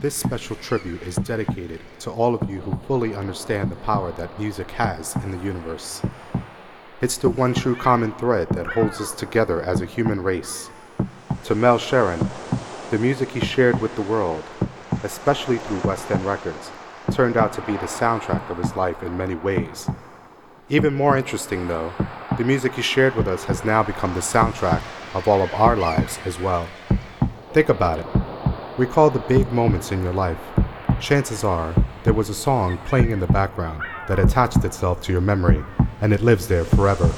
This 0.00 0.14
special 0.14 0.54
tribute 0.54 1.02
is 1.02 1.16
dedicated 1.16 1.80
to 2.00 2.12
all 2.12 2.32
of 2.32 2.48
you 2.48 2.60
who 2.60 2.78
fully 2.86 3.16
understand 3.16 3.68
the 3.68 3.76
power 3.76 4.12
that 4.12 4.38
music 4.38 4.70
has 4.70 5.16
in 5.24 5.32
the 5.32 5.44
universe. 5.44 6.02
It's 7.00 7.16
the 7.16 7.28
one 7.28 7.52
true 7.52 7.74
common 7.74 8.12
thread 8.12 8.48
that 8.50 8.68
holds 8.68 9.00
us 9.00 9.10
together 9.10 9.60
as 9.60 9.80
a 9.80 9.86
human 9.86 10.22
race. 10.22 10.70
To 11.46 11.56
Mel 11.56 11.80
Cheren, 11.80 12.24
the 12.92 12.98
music 12.98 13.30
he 13.30 13.40
shared 13.40 13.80
with 13.80 13.92
the 13.96 14.02
world, 14.02 14.44
especially 15.02 15.58
through 15.58 15.80
West 15.80 16.08
End 16.12 16.24
Records, 16.24 16.70
turned 17.10 17.36
out 17.36 17.52
to 17.54 17.62
be 17.62 17.72
the 17.72 17.86
soundtrack 17.86 18.48
of 18.50 18.58
his 18.58 18.76
life 18.76 19.02
in 19.02 19.16
many 19.16 19.34
ways. 19.34 19.90
Even 20.68 20.94
more 20.94 21.16
interesting, 21.16 21.66
though, 21.66 21.92
the 22.36 22.44
music 22.44 22.74
he 22.74 22.82
shared 22.82 23.16
with 23.16 23.26
us 23.26 23.42
has 23.46 23.64
now 23.64 23.82
become 23.82 24.14
the 24.14 24.20
soundtrack 24.20 24.80
of 25.14 25.26
all 25.26 25.42
of 25.42 25.52
our 25.54 25.74
lives 25.74 26.20
as 26.24 26.38
well. 26.38 26.68
Think 27.52 27.68
about 27.68 27.98
it. 27.98 28.17
Recall 28.78 29.10
the 29.10 29.18
big 29.18 29.50
moments 29.52 29.90
in 29.90 30.04
your 30.04 30.12
life. 30.12 30.38
Chances 31.00 31.42
are 31.42 31.74
there 32.04 32.12
was 32.12 32.28
a 32.28 32.34
song 32.34 32.78
playing 32.86 33.10
in 33.10 33.18
the 33.18 33.26
background 33.26 33.82
that 34.06 34.20
attached 34.20 34.64
itself 34.64 35.02
to 35.02 35.10
your 35.10 35.20
memory 35.20 35.64
and 36.00 36.12
it 36.12 36.22
lives 36.22 36.46
there 36.46 36.64
forever. 36.64 37.08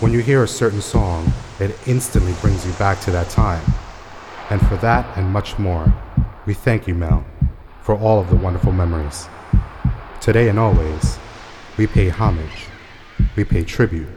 When 0.00 0.12
you 0.12 0.18
hear 0.18 0.42
a 0.42 0.48
certain 0.48 0.80
song, 0.80 1.32
it 1.60 1.78
instantly 1.86 2.32
brings 2.40 2.66
you 2.66 2.72
back 2.72 3.00
to 3.02 3.12
that 3.12 3.30
time. 3.30 3.64
And 4.50 4.60
for 4.66 4.74
that 4.78 5.16
and 5.16 5.32
much 5.32 5.56
more, 5.60 5.94
we 6.44 6.54
thank 6.54 6.88
you, 6.88 6.94
Mel, 6.96 7.24
for 7.82 7.94
all 7.94 8.18
of 8.18 8.28
the 8.28 8.34
wonderful 8.34 8.72
memories. 8.72 9.28
Today 10.20 10.48
and 10.48 10.58
always, 10.58 11.20
we 11.76 11.86
pay 11.86 12.08
homage, 12.08 12.66
we 13.36 13.44
pay 13.44 13.62
tribute, 13.62 14.08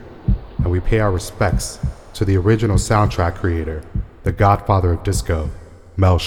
and 0.58 0.72
we 0.72 0.80
pay 0.80 0.98
our 0.98 1.12
respects 1.12 1.78
to 2.14 2.24
the 2.24 2.36
original 2.36 2.78
soundtrack 2.78 3.36
creator, 3.36 3.84
the 4.24 4.32
godfather 4.32 4.90
of 4.90 5.04
disco, 5.04 5.48
Mel 5.96 6.18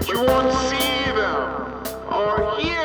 but 0.00 0.08
you 0.08 0.24
won't 0.24 0.50
see 0.70 1.12
them 1.12 1.82
or 2.08 2.58
hear 2.58 2.79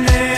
name. 0.00 0.31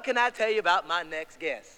What 0.00 0.06
can 0.06 0.16
I 0.16 0.30
tell 0.30 0.50
you 0.50 0.60
about 0.60 0.88
my 0.88 1.02
next 1.02 1.38
guest? 1.38 1.72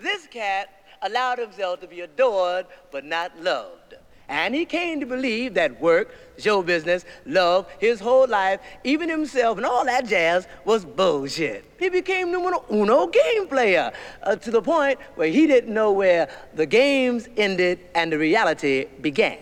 This 0.00 0.26
cat 0.26 0.82
allowed 1.00 1.38
himself 1.38 1.78
to 1.82 1.86
be 1.86 2.00
adored 2.00 2.66
but 2.90 3.04
not 3.04 3.40
loved. 3.40 3.94
And 4.28 4.52
he 4.52 4.64
came 4.64 4.98
to 4.98 5.06
believe 5.06 5.54
that 5.54 5.80
work, 5.80 6.12
show 6.38 6.64
business, 6.64 7.04
love, 7.24 7.70
his 7.78 8.00
whole 8.00 8.26
life, 8.26 8.58
even 8.82 9.08
himself 9.08 9.58
and 9.58 9.64
all 9.64 9.84
that 9.84 10.08
jazz 10.08 10.48
was 10.64 10.84
bullshit. 10.84 11.64
He 11.78 11.88
became 11.88 12.32
numero 12.32 12.64
uno 12.68 13.06
game 13.06 13.46
player 13.46 13.92
uh, 14.24 14.34
to 14.34 14.50
the 14.50 14.60
point 14.60 14.98
where 15.14 15.28
he 15.28 15.46
didn't 15.46 15.72
know 15.72 15.92
where 15.92 16.28
the 16.54 16.66
games 16.66 17.28
ended 17.36 17.78
and 17.94 18.10
the 18.10 18.18
reality 18.18 18.86
began. 19.00 19.38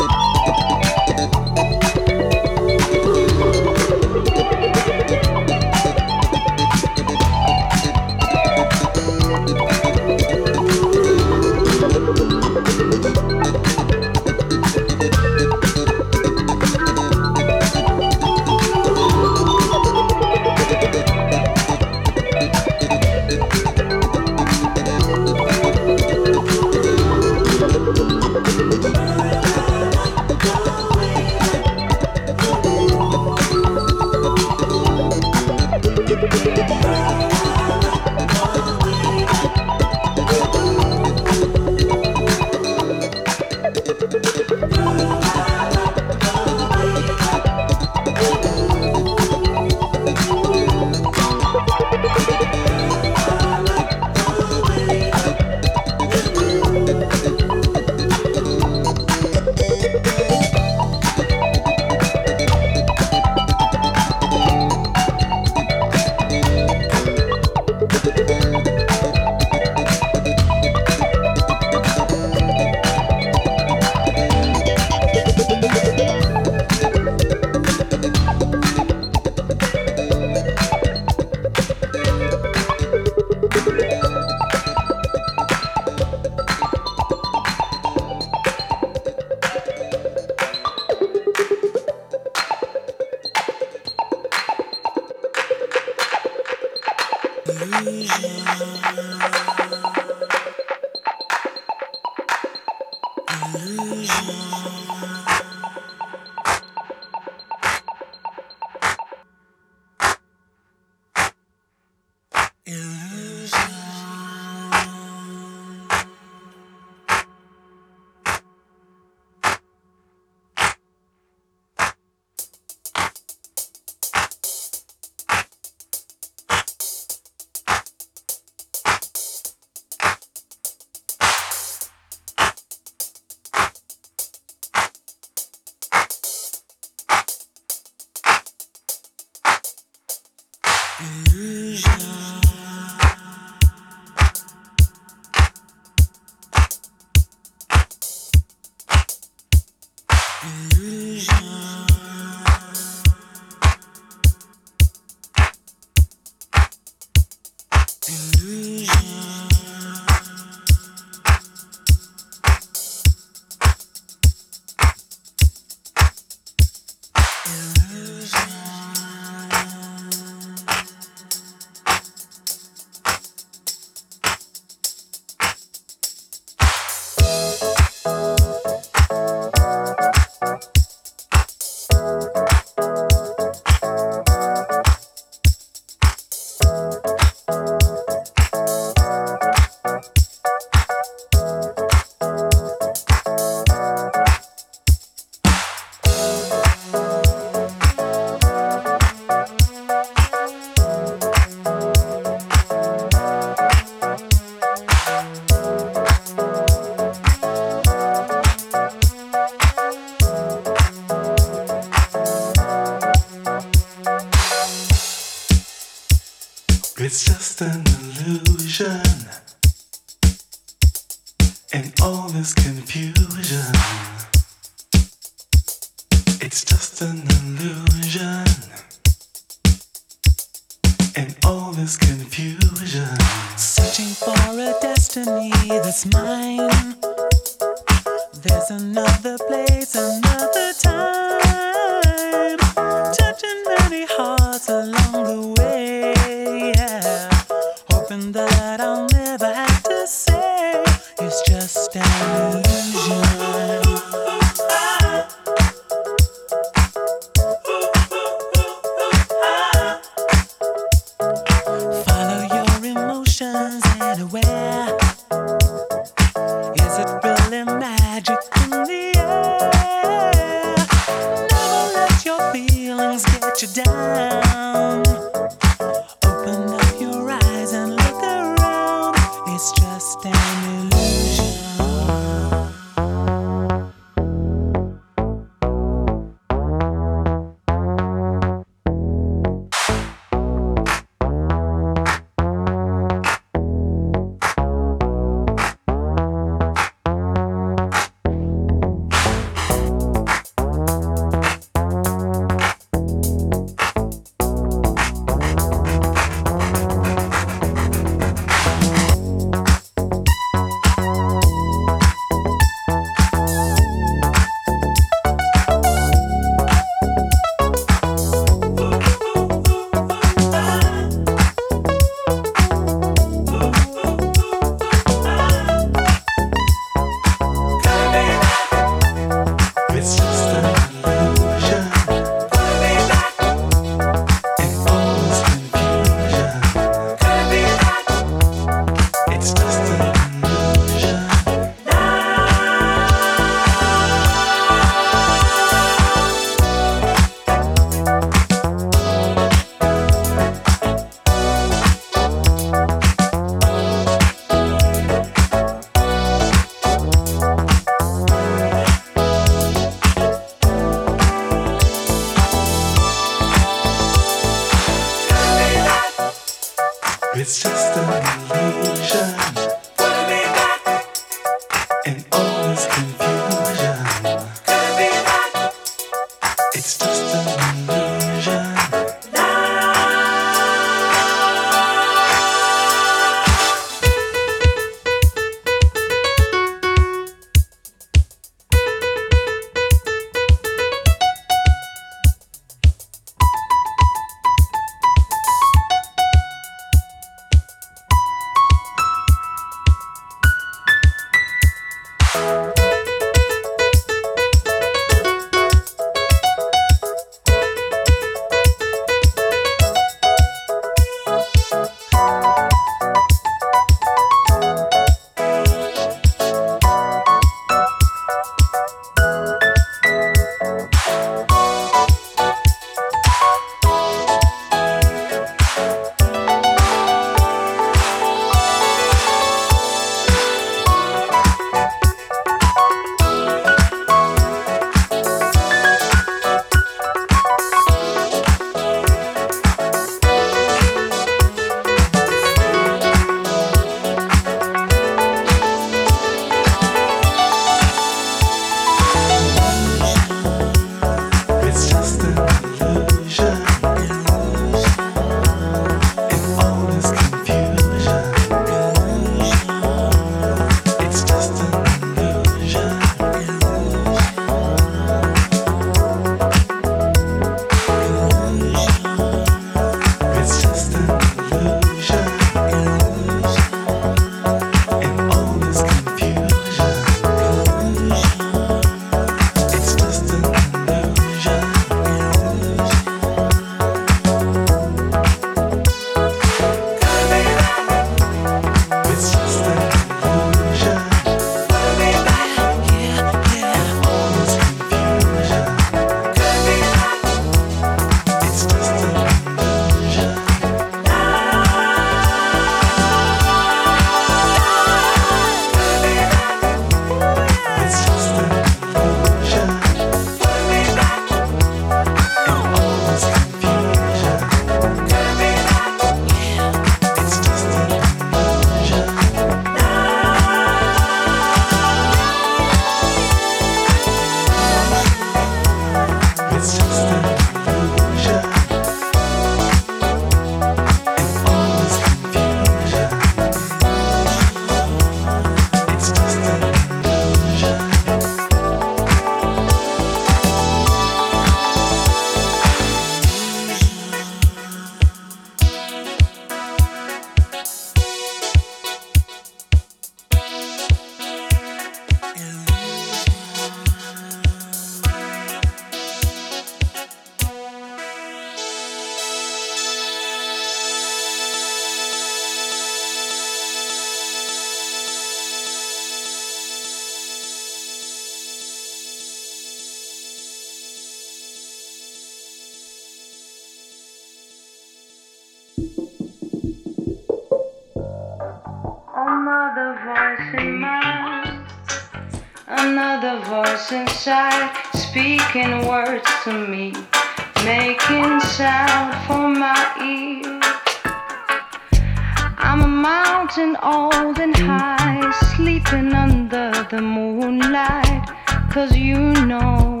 under 595.90 596.72
the 596.90 597.00
moonlight. 597.00 598.28
Cause 598.70 598.96
you 598.96 599.32
know, 599.46 600.00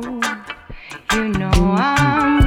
you 1.12 1.28
know 1.28 1.50
I'm 1.76 2.41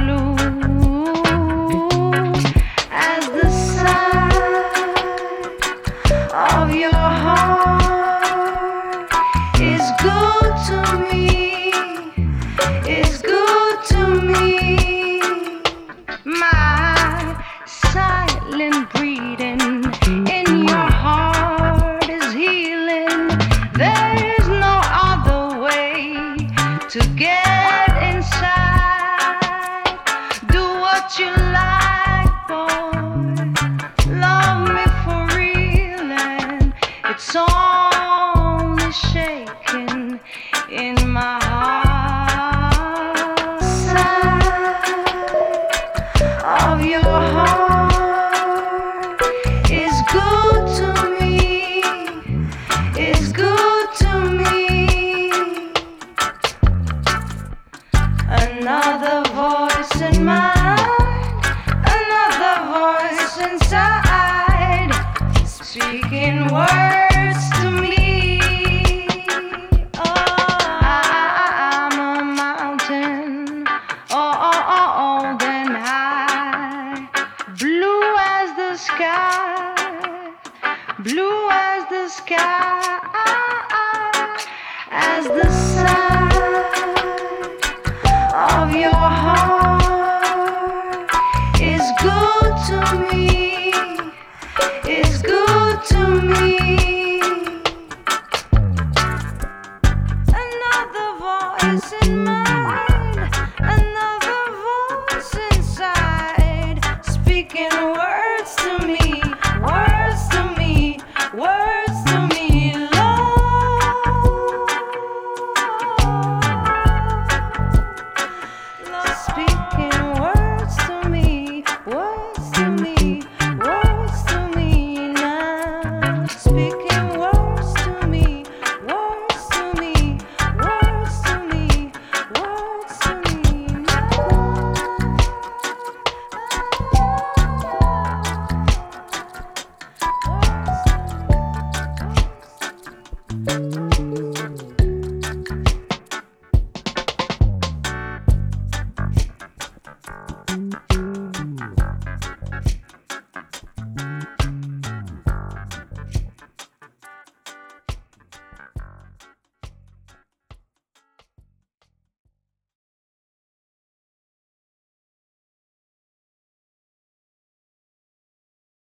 blue 80.98 81.48
as 81.50 81.88
the 81.90 82.08
sky. 82.08 82.95